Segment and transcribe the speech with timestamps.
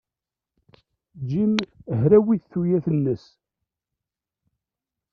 [1.27, 1.53] Jim
[1.99, 3.25] hrawit tuyat-nnes.